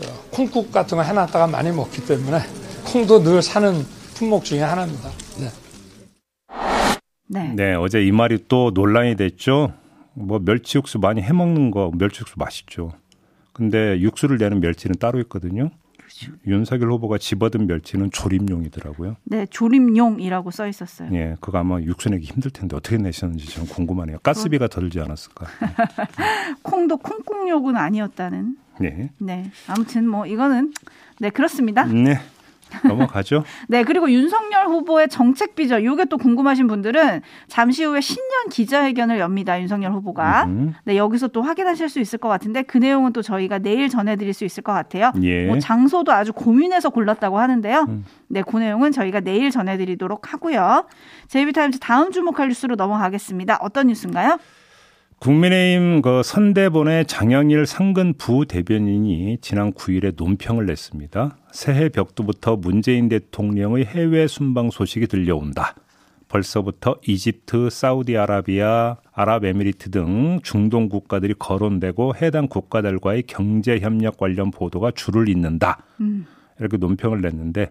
저, 0.00 0.12
콩국 0.32 0.72
같은 0.72 0.98
거 0.98 1.04
해놨다가 1.04 1.46
많이 1.46 1.70
먹기 1.70 2.04
때문에 2.04 2.44
콩도 2.86 3.22
늘 3.22 3.42
사는 3.42 3.86
품목 4.14 4.44
중에 4.44 4.62
하나입니다. 4.62 5.21
네. 7.32 7.48
네. 7.48 7.54
네, 7.54 7.74
어제 7.74 8.04
이 8.04 8.12
말이 8.12 8.44
또 8.46 8.70
논란이 8.74 9.16
됐죠. 9.16 9.72
뭐 10.14 10.38
멸치 10.38 10.76
육수 10.76 10.98
많이 10.98 11.22
해 11.22 11.32
먹는 11.32 11.70
거 11.70 11.90
멸치 11.96 12.20
육수 12.20 12.34
맛있죠. 12.38 12.92
근데 13.54 13.98
육수를 14.00 14.36
내는 14.36 14.60
멸치는 14.60 14.96
따로 14.98 15.18
있거든요. 15.20 15.70
그렇죠. 15.96 16.32
윤석열 16.46 16.92
후보가 16.92 17.16
집어든 17.16 17.66
멸치는 17.66 18.10
조림용이더라고요. 18.10 19.16
네, 19.24 19.46
조림용이라고 19.46 20.50
써 20.50 20.66
있었어요. 20.68 21.08
예, 21.14 21.36
그거 21.40 21.58
아마 21.58 21.80
육수 21.80 22.10
내기 22.10 22.26
힘들 22.26 22.50
텐데 22.50 22.76
어떻게 22.76 22.98
내셨는지 22.98 23.46
좀 23.46 23.66
궁금하네요. 23.66 24.18
가스비가 24.18 24.68
더 24.68 24.80
들지 24.80 25.00
않았을까? 25.00 25.46
콩도 26.62 26.98
콩국욕은 26.98 27.76
아니었다는. 27.76 28.56
네. 28.78 29.10
네. 29.18 29.50
아무튼 29.68 30.06
뭐 30.06 30.26
이거는 30.26 30.74
네, 31.18 31.30
그렇습니다. 31.30 31.84
네. 31.84 32.20
넘어가죠. 32.86 33.44
네, 33.68 33.84
그리고 33.84 34.10
윤석열 34.10 34.66
후보의 34.66 35.08
정책 35.08 35.54
비전, 35.54 35.84
요게 35.84 36.06
또 36.06 36.18
궁금하신 36.18 36.66
분들은 36.66 37.22
잠시 37.48 37.84
후에 37.84 38.00
신년 38.00 38.48
기자회견을 38.50 39.18
엽니다. 39.18 39.60
윤석열 39.60 39.92
후보가. 39.92 40.44
음, 40.44 40.74
네, 40.84 40.96
여기서 40.96 41.28
또 41.28 41.42
확인하실 41.42 41.88
수 41.88 42.00
있을 42.00 42.18
것 42.18 42.28
같은데 42.28 42.62
그 42.62 42.78
내용은 42.78 43.12
또 43.12 43.22
저희가 43.22 43.58
내일 43.58 43.88
전해드릴 43.88 44.32
수 44.34 44.44
있을 44.44 44.62
것 44.62 44.72
같아요. 44.72 45.12
예. 45.22 45.46
뭐 45.46 45.58
장소도 45.58 46.12
아주 46.12 46.32
고민해서 46.32 46.90
골랐다고 46.90 47.38
하는데요. 47.38 47.86
음. 47.88 48.04
네, 48.28 48.42
그 48.42 48.56
내용은 48.56 48.92
저희가 48.92 49.20
내일 49.20 49.50
전해드리도록 49.50 50.32
하고요. 50.32 50.86
제이비타임즈 51.28 51.78
다음 51.80 52.12
주목할 52.12 52.48
뉴스로 52.48 52.76
넘어가겠습니다. 52.76 53.58
어떤 53.60 53.88
뉴스인가요? 53.88 54.38
국민의힘 55.22 56.02
그 56.02 56.24
선대본의 56.24 57.06
장영일 57.06 57.64
상근 57.64 58.14
부대변인이 58.14 59.38
지난 59.40 59.72
9일에 59.72 60.14
논평을 60.16 60.66
냈습니다. 60.66 61.36
새해 61.52 61.88
벽두부터 61.90 62.56
문재인 62.56 63.08
대통령의 63.08 63.84
해외 63.84 64.26
순방 64.26 64.70
소식이 64.70 65.06
들려온다. 65.06 65.76
벌써부터 66.26 66.96
이집트, 67.06 67.70
사우디아라비아, 67.70 68.96
아랍에미리트 69.12 69.92
등 69.92 70.40
중동 70.42 70.88
국가들이 70.88 71.34
거론되고 71.38 72.16
해당 72.20 72.48
국가들과의 72.48 73.22
경제 73.28 73.78
협력 73.78 74.16
관련 74.16 74.50
보도가 74.50 74.90
줄을 74.90 75.28
잇는다. 75.28 75.84
음. 76.00 76.26
이렇게 76.58 76.78
논평을 76.78 77.20
냈는데 77.20 77.70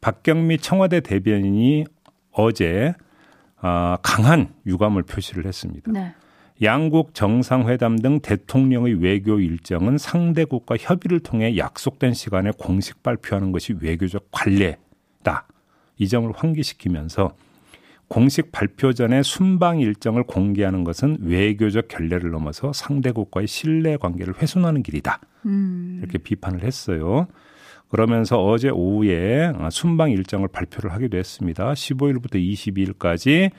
박경미 0.00 0.58
청와대 0.58 0.98
대변인이 0.98 1.84
어제 2.32 2.96
아, 3.60 3.98
강한 4.02 4.52
유감을 4.66 5.04
표시를 5.04 5.46
했습니다. 5.46 5.92
네. 5.92 6.12
양국 6.62 7.14
정상회담 7.14 7.98
등 7.98 8.20
대통령의 8.20 8.94
외교 8.94 9.38
일정은 9.38 9.96
상대국과 9.96 10.76
협의를 10.78 11.20
통해 11.20 11.56
약속된 11.56 12.14
시간에 12.14 12.50
공식 12.58 13.02
발표하는 13.02 13.52
것이 13.52 13.74
외교적 13.80 14.28
관례다. 14.32 15.46
이 15.98 16.08
점을 16.08 16.30
환기시키면서 16.34 17.36
공식 18.08 18.50
발표 18.50 18.92
전에 18.92 19.22
순방 19.22 19.80
일정을 19.80 20.24
공개하는 20.24 20.82
것은 20.82 21.18
외교적 21.20 21.88
결례를 21.88 22.30
넘어서 22.30 22.72
상대국과의 22.72 23.46
신뢰 23.46 23.96
관계를 23.96 24.34
훼손하는 24.40 24.82
길이다. 24.82 25.20
음. 25.46 25.98
이렇게 26.00 26.18
비판을 26.18 26.64
했어요. 26.64 27.28
그러면서 27.88 28.42
어제 28.42 28.70
오후에 28.70 29.52
순방 29.70 30.10
일정을 30.10 30.48
발표를 30.48 30.92
하기도 30.92 31.18
했습니다. 31.18 31.72
15일부터 31.72 32.34
22일까지 32.34 33.50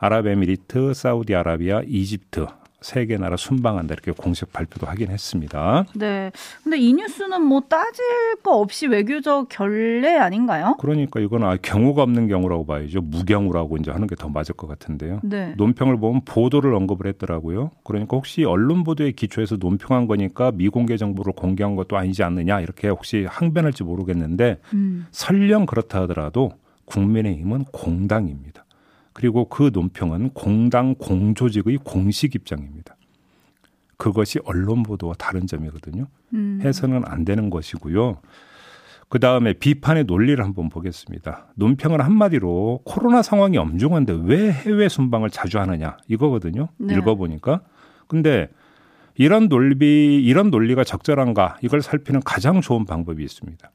아랍에미리트, 0.00 0.94
사우디아라비아, 0.94 1.82
이집트 1.86 2.46
세개 2.82 3.18
나라 3.18 3.36
순방한다 3.36 3.92
이렇게 3.92 4.10
공식 4.10 4.50
발표도 4.54 4.86
하긴 4.86 5.10
했습니다. 5.10 5.84
네. 5.94 6.32
근데 6.64 6.78
이 6.78 6.94
뉴스는 6.94 7.42
뭐 7.42 7.60
따질 7.68 8.02
거 8.42 8.56
없이 8.56 8.86
외교적 8.86 9.50
결례 9.50 10.16
아닌가요? 10.16 10.76
그러니까 10.80 11.20
이건 11.20 11.44
아, 11.44 11.58
경우가 11.60 12.02
없는 12.02 12.28
경우라고 12.28 12.64
봐야죠. 12.64 13.02
무경우라고 13.02 13.76
이제 13.76 13.90
하는 13.90 14.06
게 14.06 14.16
더 14.16 14.30
맞을 14.30 14.54
것 14.54 14.66
같은데요. 14.66 15.20
네. 15.22 15.52
논평을 15.58 15.98
보면 15.98 16.22
보도를 16.24 16.74
언급을 16.74 17.06
했더라고요. 17.08 17.70
그러니까 17.84 18.16
혹시 18.16 18.44
언론 18.44 18.82
보도에 18.82 19.12
기초해서 19.12 19.56
논평한 19.56 20.06
거니까 20.06 20.50
미공개 20.50 20.96
정보를 20.96 21.34
공개한 21.34 21.76
것도 21.76 21.98
아니지 21.98 22.22
않느냐 22.22 22.60
이렇게 22.60 22.88
혹시 22.88 23.26
항변할지 23.28 23.84
모르겠는데 23.84 24.58
음. 24.72 25.06
설령 25.10 25.66
그렇다 25.66 26.00
하더라도 26.02 26.52
국민의힘은 26.86 27.64
공당입니다. 27.72 28.64
그리고 29.12 29.48
그 29.48 29.70
논평은 29.72 30.30
공당 30.30 30.94
공조직의 30.94 31.78
공식 31.84 32.34
입장입니다. 32.34 32.96
그것이 33.96 34.38
언론 34.44 34.82
보도와 34.82 35.14
다른 35.18 35.46
점이거든요. 35.46 36.06
음. 36.32 36.60
해서는 36.62 37.02
안 37.04 37.24
되는 37.24 37.50
것이고요. 37.50 38.20
그 39.08 39.18
다음에 39.18 39.52
비판의 39.54 40.04
논리를 40.04 40.42
한번 40.42 40.68
보겠습니다. 40.68 41.48
논평을 41.56 42.00
한마디로 42.00 42.82
코로나 42.84 43.22
상황이 43.22 43.58
엄중한데 43.58 44.20
왜 44.22 44.52
해외 44.52 44.88
순방을 44.88 45.30
자주 45.30 45.58
하느냐 45.58 45.96
이거거든요. 46.06 46.68
네. 46.78 46.94
읽어보니까. 46.94 47.62
근데 48.06 48.48
이런 49.16 49.48
논리, 49.48 50.22
이런 50.24 50.50
논리가 50.50 50.84
적절한가 50.84 51.58
이걸 51.62 51.82
살피는 51.82 52.20
가장 52.24 52.60
좋은 52.60 52.86
방법이 52.86 53.22
있습니다. 53.22 53.70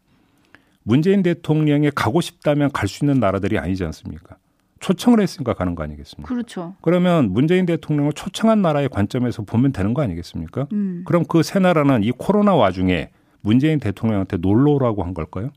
문재인 0.83 1.21
대통령이 1.21 1.91
가고 1.93 2.21
싶다면 2.21 2.71
갈 2.71 2.87
수 2.87 3.03
있는 3.03 3.19
나라들이 3.19 3.59
아니지 3.59 3.83
않습니까? 3.83 4.37
초청을 4.79 5.21
했으니까 5.21 5.53
가는 5.53 5.73
거 5.75 5.83
아니겠습니까? 5.83 6.27
그렇죠. 6.27 6.75
그러면 6.81 7.31
문재인 7.31 7.65
대통령을 7.65 8.13
초청한 8.13 8.61
나라의 8.61 8.89
관점에서 8.89 9.43
보면 9.43 9.71
되는 9.71 9.93
거 9.93 10.01
아니겠습니까? 10.01 10.67
음. 10.73 11.03
그럼 11.05 11.23
그 11.25 11.41
세 11.43 11.59
나라는 11.59 12.03
이 12.03 12.11
코로나 12.11 12.53
와중에 12.55 13.09
문재인 13.41 13.79
대통령한테 13.79 14.37
놀러 14.37 14.71
오라고 14.71 15.03
한 15.03 15.13
걸까요? 15.13 15.49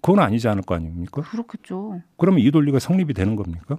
그건 0.00 0.20
아니지 0.20 0.46
않을 0.48 0.62
거 0.62 0.74
아닙니까? 0.76 1.22
그렇겠죠. 1.22 2.00
그러면 2.16 2.40
이 2.40 2.50
논리가 2.50 2.78
성립이 2.78 3.14
되는 3.14 3.34
겁니까? 3.36 3.78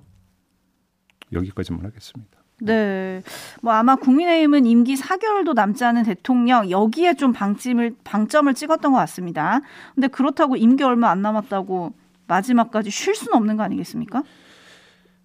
여기까지만 1.32 1.86
하겠습니다. 1.86 2.40
네. 2.62 3.22
뭐 3.62 3.72
아마 3.72 3.96
국민의힘은 3.96 4.66
임기 4.66 4.96
4개월도 4.96 5.54
남지 5.54 5.86
않은 5.86 6.04
대통령 6.04 6.70
여기에 6.70 7.14
좀 7.14 7.32
방점을 7.32 7.96
방점을 8.04 8.54
찍었던 8.54 8.92
것 8.92 8.98
같습니다. 8.98 9.62
근데 9.96 10.08
그렇다고 10.10 10.58
임기 10.58 10.84
얼마 10.84 11.10
안 11.10 11.22
남았다고 11.22 11.94
마지막까지 12.30 12.90
쉴 12.92 13.16
수는 13.16 13.34
없는 13.36 13.58
거 13.58 13.64
아니겠습니까? 13.64 14.24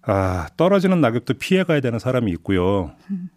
아, 0.01 0.47
떨어지는 0.57 0.99
낙엽도 1.01 1.35
피해 1.35 1.63
가야 1.63 1.79
되는 1.79 1.97
사람이 1.99 2.31
있고요. 2.33 2.91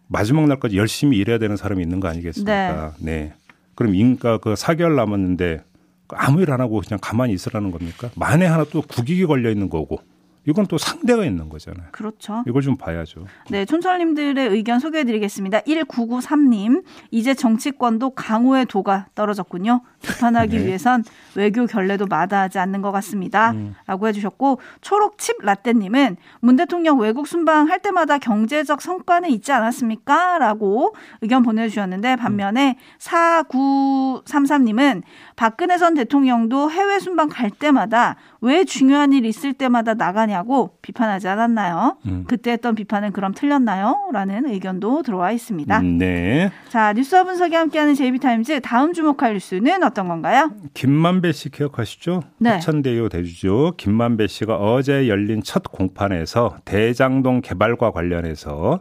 마지막 0.09 0.47
날까지 0.49 0.77
열심히 0.77 1.19
일해야 1.19 1.39
되는 1.39 1.57
사람이 1.57 1.83
있는 1.83 2.01
거 2.01 2.09
아니겠습니까? 2.09 2.95
네. 2.99 3.35
그럼 3.75 3.95
인가 3.95 4.39
그 4.39 4.55
4개월 4.55 4.95
남았는데 4.97 5.63
아무 6.09 6.41
일 6.43 6.51
안 6.51 6.61
하고 6.61 6.81
그냥 6.81 6.99
가만히 7.03 7.33
있으라는 7.35 7.71
겁니까? 7.71 8.11
만에 8.17 8.47
하나 8.47 8.65
또 8.65 8.83
국익이 8.83 9.25
걸려 9.27 9.51
있는 9.51 9.69
거고. 9.69 10.01
이건 10.49 10.67
또 10.67 10.78
상대가 10.78 11.26
있는 11.26 11.50
거잖아요. 11.50 11.88
그렇죠. 11.93 12.43
이걸 12.47 12.62
좀 12.62 12.76
봐야죠. 12.76 13.26
네, 13.50 13.67
촌철님들의 13.67 14.49
의견 14.49 14.81
소개해드리겠습니다. 14.81 15.61
1993님, 15.61 16.85
이제 17.11 17.35
정치권도 17.35 18.11
강호의 18.11 18.64
도가 18.64 19.09
떨어졌군요. 19.14 19.83
비판하기 20.00 20.57
네. 20.57 20.67
위해선 20.67 21.05
외교 21.35 21.67
결례도 21.67 22.07
마다하지 22.07 22.59
않는 22.61 22.81
것 22.81 22.93
같습니다. 22.93 23.50
음. 23.50 23.75
라고 23.87 24.09
해주셨고, 24.09 24.59
초록칩 24.81 25.43
라떼님은 25.43 26.17
문 26.40 26.57
대통령 26.57 26.99
외국 26.99 27.28
순방 27.28 27.69
할 27.69 27.81
때마다 27.81 28.17
경제적 28.17 28.81
성과는 28.81 29.28
있지 29.28 29.52
않았습니까? 29.52 30.38
라고 30.38 30.95
의견 31.21 31.43
보내주셨는데, 31.43 32.17
반면에 32.17 32.78
4933님은 32.99 35.02
박근혜 35.37 35.76
전 35.76 35.93
대통령도 35.93 36.71
해외 36.71 36.99
순방 36.99 37.28
갈 37.28 37.50
때마다 37.50 38.17
왜 38.40 38.64
중요한 38.64 39.12
일 39.12 39.26
있을 39.26 39.52
때마다 39.52 39.93
나가냐 39.93 40.38
고 40.42 40.76
비판하지 40.83 41.28
않았나요? 41.28 41.97
음. 42.07 42.25
그때 42.28 42.52
했던 42.52 42.75
비판은 42.75 43.12
그럼 43.12 43.35
틀렸나요? 43.35 44.09
라는 44.12 44.49
의견도 44.49 45.02
들어와 45.02 45.33
있습니다. 45.33 45.80
음, 45.80 45.99
네. 45.99 46.50
자, 46.68 46.92
뉴스와 46.92 47.25
분석이 47.25 47.54
함께하는 47.54 47.95
제이비타임즈 47.95 48.61
다음 48.61 48.92
주목할 48.92 49.35
뉴스는 49.35 49.83
어떤 49.83 50.09
건가요? 50.09 50.50
김만배 50.75 51.33
씨 51.33 51.50
기억하시죠? 51.50 52.23
네. 52.38 52.50
하천대유 52.50 53.09
대주주 53.09 53.75
김만배 53.76 54.26
씨가 54.26 54.57
어제 54.57 55.09
열린 55.09 55.42
첫 55.42 55.62
공판에서 55.64 56.57
대장동 56.64 57.40
개발과 57.40 57.90
관련해서 57.90 58.80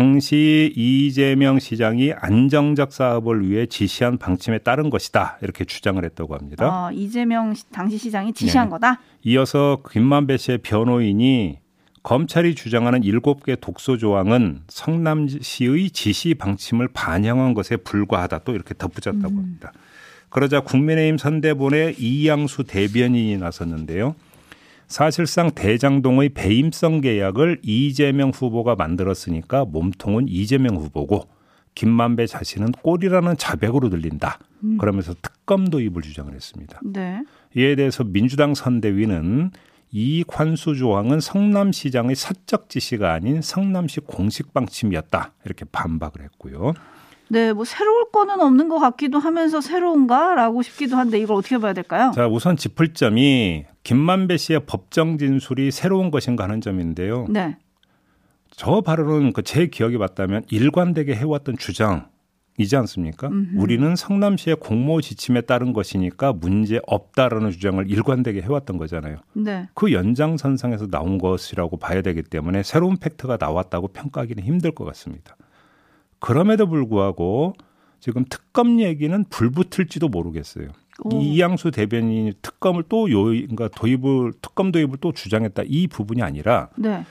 당시 0.00 0.72
이재명 0.76 1.58
시장이 1.58 2.12
안정적 2.16 2.92
사업을 2.92 3.48
위해 3.50 3.66
지시한 3.66 4.18
방침에 4.18 4.58
따른 4.58 4.88
것이다 4.88 5.38
이렇게 5.42 5.64
주장을 5.64 6.02
했다고 6.04 6.36
합니다. 6.36 6.86
어, 6.86 6.92
이재명 6.92 7.52
시- 7.54 7.68
당시 7.72 7.98
시장이 7.98 8.32
지시한 8.32 8.68
네. 8.68 8.70
거다? 8.70 9.00
이어서 9.24 9.82
김만배 9.90 10.36
씨의 10.36 10.58
변호인이 10.58 11.58
검찰이 12.04 12.54
주장하는 12.54 13.02
일곱 13.02 13.44
개 13.44 13.56
독소 13.56 13.96
조항은 13.98 14.60
성남시의 14.68 15.90
지시 15.90 16.34
방침을 16.34 16.86
반영한 16.94 17.52
것에 17.54 17.74
불과하다 17.76 18.38
또 18.44 18.54
이렇게 18.54 18.74
덧붙였다고 18.78 19.34
합니다. 19.36 19.72
그러자 20.28 20.60
국민의힘 20.60 21.18
선대본의 21.18 21.96
이양수 21.98 22.62
대변인이 22.62 23.38
나섰는데요. 23.38 24.14
사실상 24.90 25.52
대장동의 25.52 26.30
배임성 26.30 27.00
계약을 27.00 27.60
이재명 27.62 28.30
후보가 28.30 28.74
만들었으니까 28.74 29.64
몸통은 29.64 30.26
이재명 30.28 30.76
후보고 30.76 31.28
김만배 31.76 32.26
자신은 32.26 32.72
꼴이라는 32.72 33.36
자백으로 33.36 33.88
들린다. 33.88 34.40
그러면서 34.78 35.14
특검 35.22 35.68
도입을 35.68 36.02
주장을 36.02 36.34
했습니다. 36.34 36.80
네. 36.84 37.22
이에 37.56 37.76
대해서 37.76 38.02
민주당 38.02 38.52
선대위는 38.54 39.52
이 39.92 40.24
관수 40.26 40.74
조항은 40.74 41.20
성남시장의 41.20 42.16
사적 42.16 42.68
지시가 42.68 43.12
아닌 43.12 43.40
성남시 43.42 44.00
공식 44.00 44.52
방침이었다 44.52 45.34
이렇게 45.44 45.64
반박을 45.70 46.22
했고요. 46.22 46.74
네, 47.30 47.52
뭐 47.52 47.64
새로울 47.64 48.10
거는 48.10 48.40
없는 48.40 48.68
것 48.68 48.78
같기도 48.78 49.18
하면서 49.18 49.60
새로운가라고 49.60 50.62
싶기도 50.62 50.96
한데 50.96 51.18
이걸 51.18 51.36
어떻게 51.36 51.58
봐야 51.58 51.72
될까요? 51.72 52.10
자 52.14 52.26
우선 52.26 52.56
짚을 52.56 52.92
점이 52.92 53.64
김만배 53.84 54.36
씨의 54.36 54.66
법정 54.66 55.16
진술이 55.16 55.70
새로운 55.70 56.10
것인가 56.10 56.44
하는 56.44 56.60
점인데요. 56.60 57.26
네. 57.30 57.56
저 58.50 58.80
발언은 58.80 59.32
그 59.32 59.42
제 59.42 59.68
기억이 59.68 59.96
맞다면 59.96 60.42
일관되게 60.50 61.14
해왔던 61.14 61.56
주장이지 61.56 62.76
않습니까? 62.78 63.28
음흠. 63.28 63.58
우리는 63.58 63.96
성남시의 63.96 64.56
공모 64.56 65.00
지침에 65.00 65.40
따른 65.42 65.72
것이니까 65.72 66.32
문제 66.32 66.80
없다라는 66.86 67.52
주장을 67.52 67.88
일관되게 67.88 68.42
해왔던 68.42 68.76
거잖아요. 68.76 69.16
네. 69.34 69.68
그 69.74 69.92
연장선상에서 69.92 70.88
나온 70.88 71.16
것이라고 71.18 71.78
봐야 71.78 72.02
되기 72.02 72.22
때문에 72.22 72.62
새로운 72.64 72.96
팩트가 72.96 73.38
나왔다고 73.40 73.88
평가하기는 73.88 74.42
힘들 74.42 74.72
것 74.72 74.84
같습니다. 74.84 75.36
그럼에도 76.20 76.66
불구하고 76.66 77.54
지금 77.98 78.24
특검 78.28 78.80
얘기는 78.80 79.24
불붙을지도 79.28 80.08
모르겠어요. 80.08 80.68
오. 81.02 81.20
이양수 81.20 81.70
대변인이 81.70 82.34
특검을 82.42 82.84
또 82.88 83.10
요, 83.10 83.24
그러니까 83.24 83.68
도입을 83.68 84.34
특검 84.42 84.70
도입을 84.70 84.98
또 85.00 85.12
주장했다 85.12 85.62
이 85.66 85.86
부분이 85.86 86.22
아니라 86.22 86.68
네. 86.76 87.04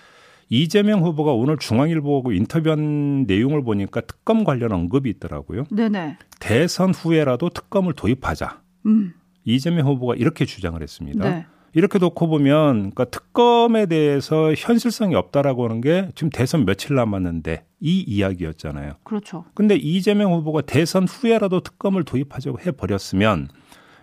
이재명 0.49 1.03
후보가 1.03 1.33
오늘 1.33 1.57
중앙일보하고 1.57 2.31
인터뷰한 2.31 3.25
내용을 3.27 3.63
보니까 3.63 4.01
특검 4.01 4.43
관련 4.43 4.71
언급이 4.71 5.09
있더라고요. 5.11 5.65
네네. 5.71 6.17
대선 6.39 6.91
후에라도 6.91 7.49
특검을 7.49 7.93
도입하자. 7.93 8.61
음. 8.87 9.13
이재명 9.45 9.87
후보가 9.87 10.15
이렇게 10.15 10.45
주장을 10.45 10.81
했습니다. 10.81 11.29
네. 11.29 11.45
이렇게 11.73 11.99
놓고 11.99 12.27
보면 12.27 12.91
그러니까 12.91 13.05
특검에 13.05 13.85
대해서 13.85 14.53
현실성이 14.55 15.15
없다라고 15.15 15.65
하는 15.65 15.81
게 15.81 16.09
지금 16.15 16.29
대선 16.29 16.65
며칠 16.65 16.95
남았는데 16.95 17.65
이 17.81 17.99
이야기였잖아요. 18.07 18.93
그렇죠. 19.03 19.45
근데 19.53 19.75
이재명 19.75 20.33
후보가 20.33 20.61
대선 20.61 21.07
후에라도 21.07 21.59
특검을 21.61 22.03
도입하자고 22.03 22.59
해 22.65 22.71
버렸으면 22.71 23.49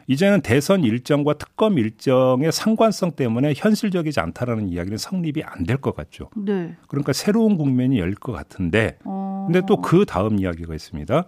이제는 0.09 0.41
대선 0.43 0.85
일정과 0.85 1.35
특검 1.35 1.79
일정의 1.79 2.53
상관성 2.53 3.13
때문에 3.17 3.55
현실적이지 3.57 4.21
않다라는 4.21 4.69
이야기는 4.69 4.97
성립이 4.99 5.43
안 5.43 5.65
될 5.67 5.79
것 5.79 5.97
같죠. 5.97 6.31
네. 6.37 6.77
그러니까 6.87 7.13
새로운 7.13 7.57
국면이 7.59 7.99
열릴 7.99 8.15
것 8.15 8.33
같은데 8.33 8.99
어. 9.05 9.47
근데 9.49 9.63
또 9.67 9.81
그 9.83 10.05
다음 10.07 10.39
이야기가 10.39 10.75
있습니다. 10.75 11.25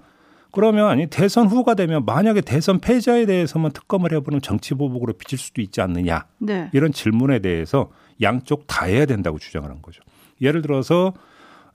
그러면 0.53 0.89
아니 0.89 1.07
대선 1.07 1.47
후가 1.47 1.75
되면 1.75 2.05
만약에 2.05 2.41
대선 2.41 2.81
패자에 2.81 3.27
대해서만 3.27 3.73
특검을 3.73 4.13
해보는 4.13 4.41
정치 4.41 4.75
보복으로 4.75 5.13
비칠 5.15 5.39
수도 5.39 5.61
있지 5.61 5.81
않느냐 5.81 6.27
네. 6.39 6.71
이런 6.73 6.93
질문에 6.93 7.41
대해서 7.41 7.91
양쪽 8.23 8.67
다 8.67 8.87
해야 8.87 9.07
된다고 9.07 9.39
주장을 9.39 9.69
한 9.69 9.83
거죠. 9.83 10.03
예를 10.41 10.63
들어서 10.63 11.13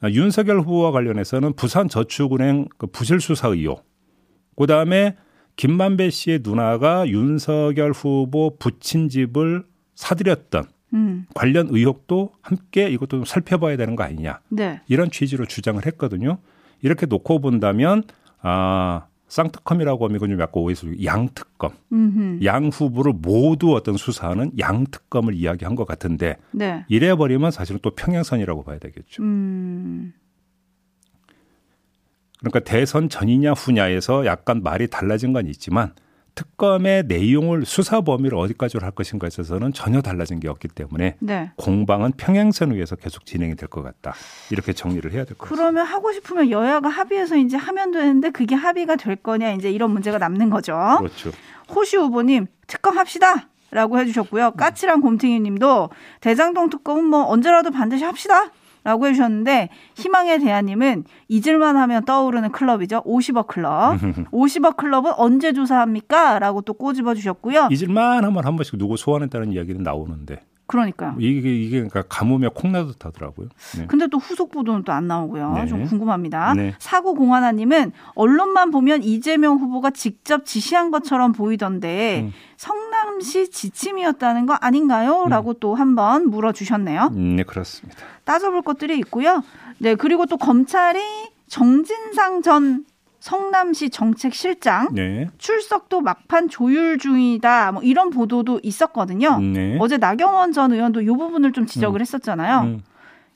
윤석열 0.03 0.59
후보와 0.59 0.91
관련해서는 0.91 1.53
부산 1.53 1.87
저축은행 1.87 2.67
그 2.77 2.87
부실 2.87 3.21
수사 3.21 3.47
의혹, 3.47 3.85
그 4.57 4.67
다음에 4.67 5.15
김만배 5.55 6.09
씨의 6.09 6.39
누나가 6.43 7.07
윤석열 7.07 7.91
후보 7.91 8.57
부친 8.57 9.07
집을 9.07 9.63
사들였던 9.95 10.65
음. 10.95 11.25
관련 11.33 11.67
의혹도 11.69 12.31
함께 12.41 12.89
이것도 12.89 13.17
좀 13.17 13.25
살펴봐야 13.25 13.77
되는 13.77 13.95
거 13.95 14.03
아니냐. 14.03 14.39
네. 14.49 14.81
이런 14.87 15.09
취지로 15.09 15.45
주장을 15.45 15.83
했거든요. 15.85 16.39
이렇게 16.81 17.05
놓고 17.05 17.39
본다면 17.39 18.03
아 18.43 19.07
쌍특검이라고 19.27 20.05
하면 20.05 20.17
이건 20.17 20.29
좀 20.29 20.39
약간 20.39 20.61
오해수 20.61 21.03
양특검, 21.03 21.71
음흠. 21.91 22.45
양 22.45 22.67
후보를 22.67 23.13
모두 23.13 23.73
어떤 23.73 23.97
수사하는 23.97 24.51
양특검을 24.59 25.33
이야기한 25.33 25.75
것 25.75 25.85
같은데 25.85 26.37
네. 26.51 26.85
이래 26.87 27.15
버리면 27.15 27.49
사실은 27.49 27.79
또 27.81 27.89
평행선이라고 27.95 28.63
봐야 28.63 28.77
되겠죠. 28.77 29.23
음. 29.23 30.13
그러니까 32.39 32.59
대선 32.59 33.09
전이냐 33.09 33.53
후냐에서 33.53 34.25
약간 34.25 34.61
말이 34.61 34.87
달라진 34.89 35.33
건 35.33 35.47
있지만 35.47 35.93
특검의 36.35 37.03
내용을 37.07 37.65
수사 37.65 38.01
범위를 38.01 38.37
어디까지로 38.37 38.83
할 38.83 38.91
것인가에 38.91 39.27
있어서는 39.27 39.73
전혀 39.73 40.01
달라진 40.01 40.39
게 40.39 40.47
없기 40.49 40.67
때문에 40.69 41.15
네. 41.19 41.51
공방은 41.57 42.13
평행선 42.17 42.73
위에서 42.73 42.95
계속 42.95 43.25
진행이 43.25 43.55
될 43.55 43.67
것 43.69 43.81
같다. 43.83 44.13
이렇게 44.51 44.73
정리를 44.73 45.11
해야 45.11 45.25
될 45.25 45.35
것 45.37 45.45
같습니다. 45.45 45.63
그러면 45.63 45.85
하고 45.85 46.11
싶으면 46.11 46.49
여야가 46.49 46.89
합의해서 46.89 47.37
이제 47.37 47.57
하면 47.57 47.91
되는데 47.91 48.29
그게 48.31 48.55
합의가 48.55 48.95
될 48.95 49.15
거냐 49.15 49.51
이제 49.51 49.71
이런 49.71 49.91
문제가 49.91 50.17
남는 50.17 50.49
거죠. 50.49 50.75
그렇죠. 50.99 51.31
호시 51.73 51.97
후보님 51.97 52.47
특검 52.67 52.97
합시다. 52.97 53.49
라고 53.71 53.97
해주셨고요. 53.97 54.51
까칠한 54.51 55.01
곰탱이님도 55.01 55.89
대장동 56.21 56.69
특검은 56.69 57.05
뭐 57.05 57.23
언제라도 57.25 57.71
반드시 57.71 58.03
합시다. 58.03 58.51
라고 58.83 59.07
해주셨는데 59.07 59.69
희망의 59.95 60.39
대안님은 60.39 61.05
잊을만 61.29 61.77
하면 61.77 62.03
떠오르는 62.05 62.51
클럽이죠. 62.51 63.03
50억 63.03 63.47
클럽. 63.47 63.97
50억 64.31 64.75
클럽은 64.77 65.13
언제 65.17 65.53
조사합니까? 65.53 66.39
라고 66.39 66.61
또 66.61 66.73
꼬집어 66.73 67.13
주셨고요. 67.15 67.69
잊을만 67.71 68.23
하면 68.25 68.45
한 68.45 68.55
번씩 68.55 68.77
누구 68.77 68.97
소환했다는 68.97 69.53
이야기는 69.53 69.83
나오는데 69.83 70.41
그러니까요. 70.65 71.15
이게 71.19 71.55
이게 71.55 71.77
그러니까 71.77 72.03
가뭄에 72.03 72.47
콩나듯 72.53 73.05
하더라고요. 73.05 73.49
네. 73.77 73.85
근데 73.87 74.07
또 74.07 74.17
후속 74.17 74.49
보도는 74.51 74.83
또 74.83 74.93
안 74.93 75.07
나오고요. 75.07 75.53
네. 75.53 75.67
좀 75.67 75.85
궁금합니다. 75.85 76.53
네. 76.53 76.75
사고 76.79 77.15
공하나님은 77.15 77.91
언론만 78.15 78.71
보면 78.71 79.03
이재명 79.03 79.57
후보가 79.57 79.89
직접 79.91 80.45
지시한 80.45 80.91
것처럼 80.91 81.31
보이던데 81.33 82.21
음. 82.21 82.33
성남시 82.57 83.49
지침이었다는 83.51 84.45
거 84.45 84.53
아닌가요? 84.53 85.25
라고 85.29 85.51
음. 85.51 85.55
또 85.59 85.75
한번 85.75 86.29
물어주셨네요. 86.29 87.09
음, 87.13 87.35
네, 87.35 87.43
그렇습니다. 87.43 87.99
따져볼 88.23 88.61
것들이 88.61 88.97
있고요. 88.99 89.43
네, 89.79 89.95
그리고 89.95 90.25
또 90.25 90.37
검찰이 90.37 90.99
정진상 91.47 92.41
전 92.41 92.85
성남시 93.23 93.89
정책실장 93.89 94.89
네. 94.91 95.29
출석도 95.37 96.01
막판 96.01 96.49
조율 96.49 96.97
중이다. 96.97 97.71
뭐 97.71 97.81
이런 97.81 98.09
보도도 98.09 98.59
있었거든요. 98.63 99.39
네. 99.39 99.77
어제 99.79 99.95
나경원 99.95 100.51
전 100.51 100.73
의원도 100.73 100.99
이 100.99 101.05
부분을 101.05 101.53
좀 101.53 101.65
지적을 101.65 102.01
음. 102.01 102.01
했었잖아요. 102.01 102.59
음. 102.63 102.81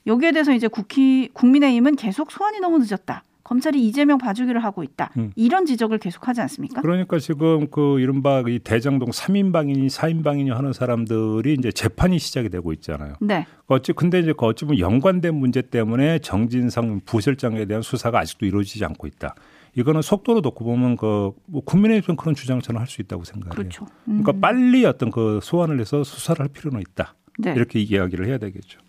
여기에 0.06 0.34
대해서 0.34 0.52
이제 0.52 0.67
국희 0.67 1.30
국민의힘은 1.32 1.95
계속 1.95 2.34
소환이 2.34 2.60
너무 2.60 2.80
늦었다. 2.80 3.23
검찰이 3.45 3.82
이재명 3.88 4.17
봐주기를 4.17 4.62
하고 4.62 4.84
있다. 4.84 5.12
음. 5.15 5.32
이런 5.38 5.65
지적을 5.65 6.00
계속하지 6.00 6.41
않습니까? 6.41 6.82
그러니까 6.82 7.17
지금 7.17 7.69
그 7.71 8.02
이른바 8.02 8.43
이 8.45 8.60
대장동 8.60 9.12
3인방이니 9.12 9.88
4인방이니 9.89 10.54
하는 10.54 10.73
사람들이 10.73 11.54
이제 11.54 11.71
재판이 11.71 12.19
시작이 12.19 12.50
되고 12.50 12.73
있잖아요. 12.73 13.13
네. 13.21 13.47
어찌 13.67 13.93
근데 13.93 14.19
이제 14.19 14.34
그 14.38 14.47
어찌 14.47 14.65
보면 14.65 14.82
연관된 14.82 15.34
문제 15.34 15.62
때문에 15.62 16.19
정진상 16.19 17.00
부실장에 17.06 17.63
대한 17.63 17.82
수사가 17.82 18.19
아직도 18.19 18.45
이루어지지 18.45 18.84
않고 18.84 19.08
있다. 19.08 19.34
이거는 19.78 20.02
속도로 20.02 20.42
놓고 20.42 20.66
보면 20.66 20.98
그 20.98 21.32
뭐 21.46 21.62
국민의힘 21.63 22.16
그런 22.18 22.36
주장 22.36 22.60
저는 22.62 22.82
할 22.82 22.88
수 22.88 23.02
있다고 23.02 23.24
생각해요. 23.24 23.52
그렇죠. 23.56 23.86
음. 24.08 24.22
그러니까 24.24 24.34
빨리 24.48 24.86
어떤 24.86 25.12
그 25.12 25.40
소환을 25.44 25.80
해서 25.80 26.04
수사를 26.04 26.40
할 26.42 26.48
필요는 26.50 26.82
있다. 26.82 27.13
네. 27.40 27.54
이렇게 27.56 27.80
이야기를 27.80 28.28
해야 28.28 28.38
되겠죠. 28.38 28.80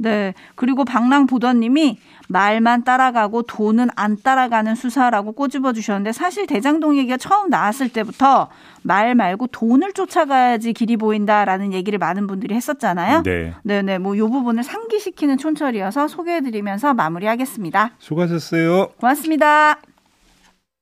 네. 0.00 0.32
그리고 0.54 0.84
방랑 0.84 1.26
보더님이 1.26 1.98
말만 2.28 2.84
따라가고 2.84 3.42
돈은 3.42 3.88
안 3.96 4.16
따라가는 4.16 4.76
수사라고 4.76 5.32
꼬집어 5.32 5.72
주셨는데 5.72 6.12
사실 6.12 6.46
대장동 6.46 6.96
얘기가 6.98 7.16
처음 7.16 7.50
나왔을 7.50 7.88
때부터 7.88 8.48
말 8.82 9.16
말고 9.16 9.48
돈을 9.48 9.92
쫓아가야지 9.94 10.72
길이 10.72 10.96
보인다라는 10.96 11.72
얘기를 11.72 11.98
많은 11.98 12.28
분들이 12.28 12.54
했었잖아요. 12.54 13.22
네. 13.24 13.54
네네. 13.64 13.98
뭐 13.98 14.16
요 14.16 14.30
부분을 14.30 14.62
상기시키는 14.62 15.36
촌철이어서 15.36 16.06
소개해 16.06 16.42
드리면서 16.42 16.94
마무리하겠습니다. 16.94 17.90
수고하셨어요. 17.98 18.90
고맙습니다. 19.00 19.80